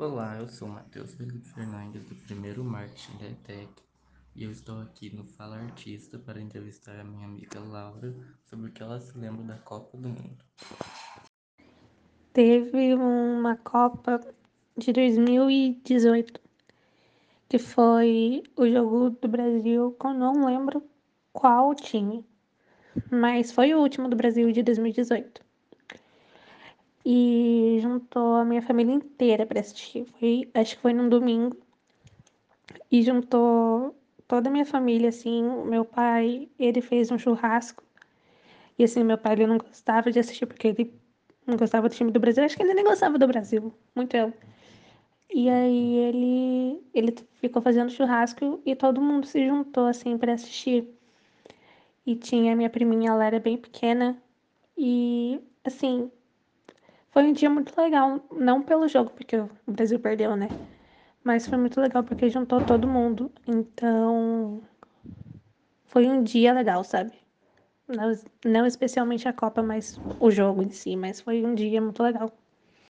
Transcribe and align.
Olá, 0.00 0.36
eu 0.38 0.46
sou 0.46 0.68
Matheus 0.68 1.12
Felipe 1.14 1.44
Fernandes, 1.48 2.04
do 2.04 2.14
primeiro 2.14 2.62
Marketing 2.62 3.18
da 3.18 3.26
ETEC, 3.30 3.68
e 4.36 4.44
eu 4.44 4.52
estou 4.52 4.80
aqui 4.80 5.12
no 5.12 5.24
Fala 5.24 5.56
Artista 5.56 6.20
para 6.20 6.40
entrevistar 6.40 7.00
a 7.00 7.02
minha 7.02 7.26
amiga 7.26 7.58
Laura 7.58 8.14
sobre 8.44 8.70
o 8.70 8.72
que 8.72 8.80
ela 8.80 9.00
se 9.00 9.18
lembra 9.18 9.42
da 9.42 9.56
Copa 9.56 9.98
do 9.98 10.08
Mundo. 10.08 10.44
Teve 12.32 12.94
uma 12.94 13.56
Copa 13.56 14.20
de 14.76 14.92
2018, 14.92 16.40
que 17.48 17.58
foi 17.58 18.44
o 18.56 18.68
jogo 18.68 19.10
do 19.10 19.26
Brasil, 19.26 19.96
que 19.98 20.06
eu 20.06 20.14
não 20.14 20.46
lembro 20.46 20.80
qual 21.32 21.74
time, 21.74 22.24
mas 23.10 23.50
foi 23.50 23.74
o 23.74 23.80
último 23.80 24.08
do 24.08 24.14
Brasil 24.14 24.52
de 24.52 24.62
2018 24.62 25.48
e 27.10 27.67
juntou 27.88 28.36
a 28.36 28.44
minha 28.44 28.62
família 28.62 28.92
inteira 28.92 29.46
para 29.46 29.60
assistir. 29.60 30.04
Foi, 30.04 30.48
acho 30.54 30.76
que 30.76 30.82
foi 30.82 30.92
num 30.92 31.08
domingo. 31.08 31.56
E 32.90 33.02
juntou 33.02 33.96
toda 34.26 34.48
a 34.48 34.52
minha 34.52 34.66
família, 34.66 35.08
assim. 35.08 35.42
Meu 35.64 35.84
pai, 35.84 36.48
ele 36.58 36.80
fez 36.80 37.10
um 37.10 37.18
churrasco. 37.18 37.82
E 38.78 38.84
assim, 38.84 39.02
meu 39.02 39.18
pai 39.18 39.32
ele 39.32 39.46
não 39.46 39.58
gostava 39.58 40.12
de 40.12 40.20
assistir 40.20 40.46
porque 40.46 40.68
ele 40.68 40.94
não 41.46 41.56
gostava 41.56 41.88
do 41.88 41.94
time 41.94 42.12
do 42.12 42.20
Brasil. 42.20 42.44
Acho 42.44 42.56
que 42.56 42.62
ele 42.62 42.74
nem 42.74 42.84
gostava 42.84 43.18
do 43.18 43.26
Brasil, 43.26 43.72
muito 43.94 44.16
eu. 44.16 44.32
E 45.30 45.48
aí 45.50 45.96
ele 45.96 46.82
ele 46.94 47.14
ficou 47.40 47.60
fazendo 47.60 47.90
churrasco 47.90 48.60
e 48.64 48.74
todo 48.76 49.00
mundo 49.00 49.26
se 49.26 49.46
juntou 49.46 49.86
assim 49.86 50.16
para 50.16 50.34
assistir. 50.34 50.88
E 52.06 52.16
tinha 52.16 52.56
minha 52.56 52.70
priminha, 52.70 53.10
ela 53.10 53.26
era 53.26 53.40
bem 53.40 53.56
pequena. 53.56 54.16
E 54.76 55.40
assim, 55.64 56.10
foi 57.10 57.24
um 57.24 57.32
dia 57.32 57.50
muito 57.50 57.76
legal, 57.80 58.20
não 58.32 58.62
pelo 58.62 58.88
jogo, 58.88 59.10
porque 59.10 59.36
o 59.36 59.50
Brasil 59.66 59.98
perdeu, 60.00 60.36
né? 60.36 60.52
Mas 61.24 61.46
foi 61.48 61.58
muito 61.58 61.80
legal 61.80 62.04
porque 62.04 62.30
juntou 62.30 62.60
todo 62.62 62.88
mundo. 62.88 63.32
Então, 63.46 64.62
foi 65.86 66.06
um 66.08 66.22
dia 66.22 66.52
legal, 66.52 66.84
sabe? 66.84 67.12
Não, 67.88 68.12
não 68.44 68.66
especialmente 68.66 69.28
a 69.28 69.32
Copa, 69.34 69.62
mas 69.62 70.00
o 70.20 70.30
jogo 70.30 70.62
em 70.62 70.70
si, 70.70 70.96
mas 70.96 71.20
foi 71.20 71.44
um 71.44 71.54
dia 71.54 71.80
muito 71.82 72.02
legal. 72.02 72.32